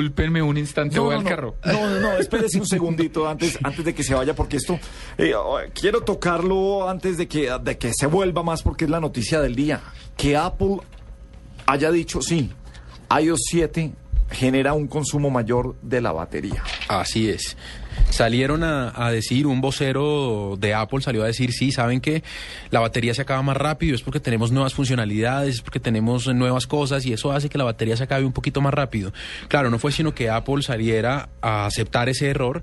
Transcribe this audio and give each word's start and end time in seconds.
discúlpenme 0.00 0.42
un 0.42 0.56
instante, 0.58 0.96
No, 0.96 1.04
voy 1.04 1.12
no, 1.14 1.18
al 1.18 1.24
no. 1.24 1.30
carro. 1.30 1.56
No, 1.64 1.88
no, 1.90 2.00
no, 2.00 2.12
espérese 2.18 2.58
un 2.58 2.66
segundito 2.66 3.28
antes, 3.28 3.58
antes 3.62 3.84
de 3.84 3.94
que 3.94 4.02
se 4.02 4.14
vaya, 4.14 4.34
porque 4.34 4.58
esto 4.58 4.78
eh, 5.18 5.32
quiero 5.74 6.02
tocarlo 6.02 6.88
antes 6.88 7.16
de 7.16 7.26
que, 7.26 7.50
de 7.62 7.78
que 7.78 7.92
se 7.94 8.06
vuelva 8.06 8.42
más, 8.42 8.62
porque 8.62 8.84
es 8.84 8.90
la 8.90 9.00
noticia 9.00 9.40
del 9.40 9.54
día. 9.54 9.80
Que 10.16 10.36
Apple 10.36 10.78
haya 11.66 11.90
dicho, 11.90 12.20
sí, 12.20 12.52
iOS 13.20 13.40
7 13.50 13.92
genera 14.30 14.74
un 14.74 14.86
consumo 14.86 15.30
mayor 15.30 15.76
de 15.82 16.00
la 16.00 16.12
batería. 16.12 16.62
Así 16.88 17.30
es. 17.30 17.56
Salieron 18.10 18.62
a, 18.62 18.92
a 18.94 19.10
decir, 19.10 19.46
un 19.46 19.60
vocero 19.60 20.56
de 20.58 20.74
Apple 20.74 21.00
salió 21.00 21.22
a 21.22 21.26
decir, 21.26 21.52
sí, 21.52 21.72
saben 21.72 22.00
que 22.00 22.22
la 22.70 22.80
batería 22.80 23.14
se 23.14 23.22
acaba 23.22 23.42
más 23.42 23.56
rápido, 23.56 23.94
es 23.94 24.02
porque 24.02 24.20
tenemos 24.20 24.52
nuevas 24.52 24.74
funcionalidades, 24.74 25.56
es 25.56 25.62
porque 25.62 25.80
tenemos 25.80 26.26
nuevas 26.34 26.66
cosas 26.66 27.06
y 27.06 27.12
eso 27.12 27.32
hace 27.32 27.48
que 27.48 27.58
la 27.58 27.64
batería 27.64 27.96
se 27.96 28.04
acabe 28.04 28.24
un 28.24 28.32
poquito 28.32 28.60
más 28.60 28.74
rápido. 28.74 29.12
Claro, 29.48 29.70
no 29.70 29.78
fue 29.78 29.92
sino 29.92 30.14
que 30.14 30.28
Apple 30.28 30.62
saliera 30.62 31.30
a 31.40 31.66
aceptar 31.66 32.08
ese 32.08 32.28
error 32.28 32.62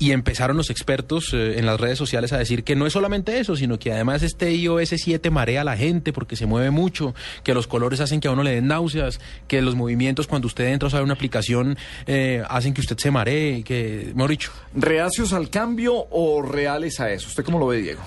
y 0.00 0.12
empezaron 0.12 0.56
los 0.56 0.70
expertos 0.70 1.32
eh, 1.34 1.58
en 1.58 1.66
las 1.66 1.78
redes 1.78 1.98
sociales 1.98 2.32
a 2.32 2.38
decir 2.38 2.64
que 2.64 2.74
no 2.74 2.86
es 2.86 2.92
solamente 2.94 3.38
eso, 3.38 3.54
sino 3.54 3.78
que 3.78 3.92
además 3.92 4.22
este 4.22 4.50
iOS 4.50 4.94
7 4.96 5.30
marea 5.30 5.60
a 5.60 5.64
la 5.64 5.76
gente 5.76 6.12
porque 6.12 6.34
se 6.34 6.46
mueve 6.46 6.70
mucho, 6.70 7.14
que 7.44 7.54
los 7.54 7.66
colores 7.66 8.00
hacen 8.00 8.18
que 8.18 8.26
a 8.26 8.32
uno 8.32 8.42
le 8.42 8.54
den 8.54 8.66
náuseas, 8.66 9.20
que 9.46 9.60
los 9.60 9.76
movimientos 9.76 10.26
cuando 10.26 10.48
usted 10.48 10.68
entra 10.68 10.88
a 10.90 11.02
una 11.02 11.12
aplicación 11.12 11.76
eh, 12.06 12.42
hacen 12.48 12.72
que 12.72 12.80
usted 12.80 12.96
se 12.96 13.10
maree, 13.10 13.62
que, 13.62 14.12
mejor 14.14 14.30
dicho. 14.30 14.52
¿Reacios 14.74 15.34
al 15.34 15.50
cambio 15.50 16.06
o 16.10 16.40
reales 16.40 16.98
a 16.98 17.10
eso? 17.12 17.28
¿Usted 17.28 17.44
cómo 17.44 17.58
lo 17.58 17.66
ve, 17.66 17.82
Diego? 17.82 18.00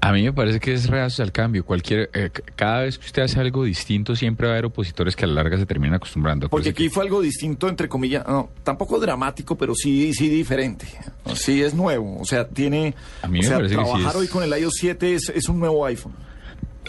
A 0.00 0.12
mí 0.12 0.22
me 0.22 0.32
parece 0.32 0.60
que 0.60 0.72
es 0.72 0.86
reacio 0.88 1.24
al 1.24 1.32
cambio. 1.32 1.64
Cualquier, 1.64 2.08
eh, 2.14 2.30
cada 2.54 2.82
vez 2.82 2.98
que 2.98 3.06
usted 3.06 3.22
hace 3.22 3.40
algo 3.40 3.64
distinto, 3.64 4.14
siempre 4.14 4.46
va 4.46 4.52
a 4.52 4.54
haber 4.56 4.66
opositores 4.66 5.16
que 5.16 5.24
a 5.24 5.28
la 5.28 5.34
larga 5.34 5.58
se 5.58 5.66
terminan 5.66 5.94
acostumbrando. 5.96 6.48
Porque 6.48 6.66
que- 6.72 6.84
aquí 6.84 6.88
fue 6.88 7.02
algo 7.02 7.20
distinto, 7.20 7.68
entre 7.68 7.88
comillas, 7.88 8.24
no, 8.26 8.50
tampoco 8.62 9.00
dramático, 9.00 9.56
pero 9.58 9.74
sí, 9.74 10.12
sí 10.14 10.28
diferente. 10.28 10.86
Sí 11.34 11.62
es 11.62 11.74
nuevo, 11.74 12.18
o 12.20 12.24
sea, 12.24 12.46
tiene... 12.46 12.94
A 13.22 13.28
mí 13.28 13.40
o 13.40 13.42
me 13.42 13.48
sea, 13.48 13.56
parece 13.56 13.74
que 13.74 13.80
sí 13.82 13.86
trabajar 13.90 14.10
es- 14.10 14.16
hoy 14.16 14.28
con 14.28 14.44
el 14.44 14.60
iOS 14.60 14.74
7 14.78 15.14
es, 15.14 15.28
es 15.30 15.48
un 15.48 15.58
nuevo 15.58 15.84
iPhone. 15.84 16.12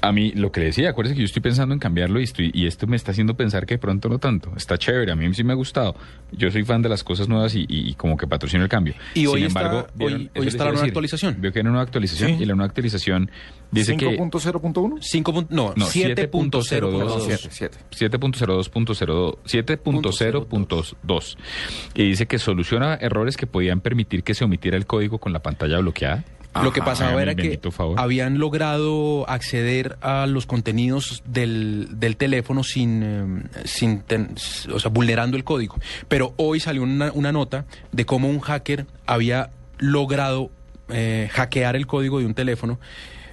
A 0.01 0.11
mí, 0.13 0.31
lo 0.31 0.51
que 0.51 0.61
le 0.61 0.67
decía, 0.67 0.89
acuérdese 0.91 1.15
que 1.15 1.21
yo 1.21 1.25
estoy 1.25 1.41
pensando 1.41 1.73
en 1.73 1.79
cambiarlo 1.79 2.19
y, 2.19 2.23
estoy, 2.23 2.51
y 2.53 2.67
esto 2.67 2.87
me 2.87 2.95
está 2.95 3.11
haciendo 3.11 3.35
pensar 3.35 3.65
que 3.65 3.73
de 3.75 3.79
pronto 3.79 4.07
no 4.07 4.17
tanto. 4.17 4.51
Está 4.55 4.77
chévere, 4.77 5.11
a 5.11 5.15
mí 5.15 5.33
sí 5.33 5.43
me 5.43 5.51
ha 5.51 5.55
gustado. 5.55 5.95
Yo 6.31 6.49
soy 6.51 6.63
fan 6.63 6.81
de 6.81 6.87
las 6.89 7.03
cosas 7.03 7.27
nuevas 7.27 7.53
y, 7.55 7.61
y- 7.67 7.89
y 7.89 7.93
como 7.95 8.15
que 8.15 8.25
patrocino 8.25 8.63
el 8.63 8.69
cambio. 8.69 8.93
Y 9.13 9.19
Sin 9.21 9.27
hoy 9.29 9.43
está- 9.43 9.59
embargo, 9.59 9.87
hoy- 9.91 9.93
¿vieron? 9.97 10.21
hoy 10.35 10.45
les 10.45 10.53
está 10.53 10.63
la 10.63 10.69
nueva 10.71 10.81
decir. 10.83 10.91
actualización. 10.91 11.35
Veo 11.41 11.51
que 11.51 11.59
hay 11.59 11.61
una 11.61 11.71
nueva 11.71 11.83
actualización 11.83 12.37
Sí. 12.37 12.43
y 12.43 12.45
la 12.45 12.55
nueva 12.55 12.67
actualización 12.67 13.29
dice 13.71 13.97
que... 13.97 14.05
5.0.1. 14.17 14.97
5. 15.01 15.33
punto- 15.33 15.53
No, 15.53 15.73
No, 15.75 15.85
7.0.2. 15.85 16.63
7, 17.25 17.49
7. 17.51 17.77
7.02.02 17.91 19.37
7.0.2 19.45 21.37
y 21.95 22.03
dice 22.09 22.25
que 22.25 22.39
soluciona 22.39 22.95
errores 22.95 23.37
que 23.37 23.47
podían 23.47 23.81
permitir 23.81 24.23
que 24.23 24.33
se 24.33 24.43
omitiera 24.45 24.77
el 24.77 24.85
código 24.85 25.17
con 25.19 25.33
la 25.33 25.39
pantalla 25.39 25.79
bloqueada. 25.79 26.23
Lo 26.63 26.73
que 26.73 26.81
pasaba 26.81 27.21
era 27.21 27.35
que 27.35 27.57
habían 27.97 28.39
logrado 28.39 29.29
acceder 29.29 29.97
a 30.01 30.25
los 30.25 30.45
contenidos 30.47 31.21
del, 31.25 31.87
del 31.99 32.17
teléfono 32.17 32.63
sin, 32.63 33.03
eh, 33.03 33.43
sin 33.65 34.01
ten- 34.01 34.35
o 34.73 34.79
sea, 34.79 34.89
vulnerando 34.89 35.37
el 35.37 35.43
código. 35.43 35.75
Pero 36.07 36.33
hoy 36.37 36.59
salió 36.59 36.81
una, 36.83 37.11
una 37.13 37.31
nota 37.31 37.65
de 37.91 38.05
cómo 38.05 38.29
un 38.29 38.39
hacker 38.39 38.87
había 39.05 39.51
logrado 39.77 40.49
eh, 40.89 41.29
hackear 41.31 41.75
el 41.75 41.85
código 41.85 42.17
de 42.19 42.25
un 42.25 42.33
teléfono. 42.33 42.79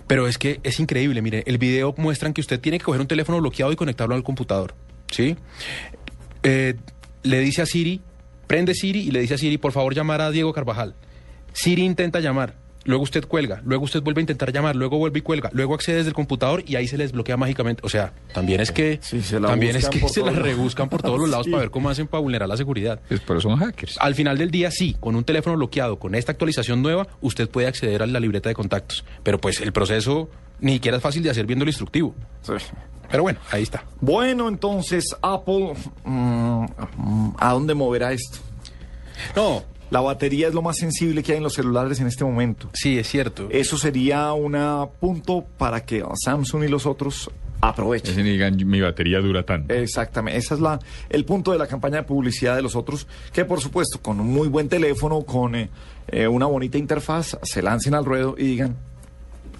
Pero 0.07 0.29
es 0.29 0.37
que 0.39 0.61
es 0.63 0.79
increíble, 0.79 1.21
mire, 1.23 1.43
el 1.47 1.59
video 1.59 1.95
muestran 1.97 2.33
que 2.35 2.41
usted 2.43 2.61
tiene 2.61 2.79
que 2.79 2.85
coger 2.85 3.01
un 3.01 3.09
teléfono 3.09 3.41
bloqueado 3.41 3.73
y 3.73 3.77
conectarlo 3.77 4.15
al 4.15 4.23
computador, 4.23 4.75
¿sí? 5.11 5.37
Eh, 6.45 6.75
le 7.25 7.41
dice 7.41 7.63
a 7.63 7.67
Siri, 7.67 8.01
prende 8.47 8.73
Siri 8.75 9.01
y 9.01 9.11
le 9.11 9.21
dice 9.21 9.35
a 9.35 9.39
Siri, 9.39 9.59
por 9.59 9.73
favor 9.73 9.95
llamar 9.95 10.21
a 10.21 10.31
Diego 10.31 10.53
Carvajal. 10.53 10.95
Siri 11.53 11.83
intenta 11.83 12.21
llamar, 12.21 12.55
luego 12.87 13.03
usted 13.03 13.25
cuelga, 13.27 13.61
luego 13.65 13.85
usted 13.85 14.03
vuelve 14.03 14.21
a 14.21 14.23
intentar 14.23 14.53
llamar, 14.53 14.75
luego 14.77 14.97
vuelve 14.99 15.19
y 15.19 15.23
cuelga, 15.23 15.51
luego 15.53 15.75
accede 15.75 15.97
desde 15.97 16.09
el 16.09 16.15
computador 16.15 16.65
y 16.67 16.77
ahí 16.77 16.89
se 16.89 16.97
les 16.97 17.13
bloquea 17.13 17.37
mágicamente. 17.37 17.83
O 17.85 17.89
sea, 17.89 18.13
también 18.33 18.61
es 18.61 18.73
que, 18.73 18.99
Sí, 19.03 19.21
se 19.23 19.39
la 19.39 19.49
también 19.49 19.77
es 19.77 19.89
que 19.89 20.09
se 20.09 20.23
la 20.23 20.31
rebuscan 20.33 20.89
por 20.89 21.03
todos 21.03 21.21
los 21.21 21.29
lados 21.29 21.45
Sí. 21.47 21.51
para 21.51 21.61
ver 21.63 21.71
cómo 21.71 21.91
hacen 21.91 22.07
para 22.07 22.21
vulnerar 22.23 22.49
la 22.49 22.57
seguridad. 22.57 23.01
Pues, 23.09 23.21
pero 23.27 23.41
son 23.41 23.57
hackers. 23.57 23.97
Al 24.01 24.15
final 24.15 24.39
del 24.39 24.51
día, 24.51 24.71
sí, 24.71 24.97
con 24.99 25.15
un 25.17 25.25
teléfono 25.25 25.57
bloqueado, 25.57 25.99
con 25.99 26.15
esta 26.15 26.33
actualización 26.33 26.83
nueva, 26.83 27.07
usted 27.21 27.49
puede 27.49 27.67
acceder 27.69 28.03
a 28.03 28.07
la 28.07 28.21
libreta 28.21 28.49
de 28.49 28.55
contactos. 28.55 29.05
Pero 29.23 29.39
pues 29.41 29.61
el 29.61 29.73
proceso 29.73 30.31
ni 30.61 30.75
siquiera 30.75 30.97
es 30.97 31.03
fácil 31.03 31.23
de 31.23 31.31
hacer 31.31 31.45
viendo 31.47 31.65
el 31.65 31.69
instructivo. 31.69 32.15
Sí. 32.43 32.53
Pero 33.11 33.23
bueno, 33.23 33.39
ahí 33.53 33.63
está. 33.63 33.85
Bueno, 34.01 34.49
entonces, 34.49 35.05
Apple, 35.23 35.75
mm, 36.05 36.65
mm, 36.97 37.35
¿a 37.39 37.53
dónde 37.53 37.75
moverá 37.75 38.13
esto? 38.13 38.39
No, 39.37 39.63
La 39.91 40.01
batería 40.01 40.49
es 40.49 40.55
lo 40.55 40.63
más 40.63 40.77
sensible 40.79 41.23
que 41.23 41.33
hay 41.33 41.39
en 41.39 41.45
los 41.45 41.55
celulares 41.55 42.01
en 42.01 42.07
este 42.07 42.25
momento. 42.25 42.69
sí, 42.73 42.99
es 42.99 43.09
cierto. 43.09 43.49
Eso 43.51 43.77
sería 43.79 44.33
un 44.33 44.57
punto 45.01 45.45
para 45.59 45.85
que 45.85 46.05
Samsung 46.25 46.65
y 46.65 46.69
los 46.69 46.87
otros 46.87 47.31
aprovechen. 47.61 48.17
Digan, 48.23 48.57
mi 48.69 48.81
batería 48.81 49.21
dura 49.21 49.45
tanto. 49.45 49.73
Exactamente, 49.73 50.39
ese 50.39 50.55
es 50.55 50.61
la, 50.61 50.79
el 51.09 51.25
punto 51.25 51.53
de 51.53 51.59
la 51.59 51.67
campaña 51.67 51.97
de 51.99 52.03
publicidad 52.03 52.57
de 52.57 52.63
los 52.63 52.77
otros, 52.77 53.07
que 53.33 53.45
por 53.45 53.61
supuesto 53.61 54.01
con 54.03 54.21
un 54.21 54.27
muy 54.27 54.49
buen 54.49 54.69
teléfono, 54.69 55.23
con 55.23 55.55
eh, 55.55 55.71
eh, 56.09 56.27
una 56.29 56.47
bonita 56.47 56.79
interfaz, 56.79 57.39
se 57.43 57.63
lancen 57.63 57.95
al 57.95 58.05
ruedo 58.05 58.35
y 58.37 58.45
digan, 58.45 58.77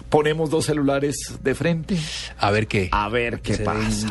ponemos 0.09 0.49
dos 0.49 0.65
celulares 0.65 1.35
de 1.41 1.55
frente, 1.55 1.97
A 2.37 2.51
ver 2.51 2.67
qué. 2.67 2.89
a 2.91 3.09
ver 3.09 3.41
qué 3.41 3.57
pasa. 3.57 4.07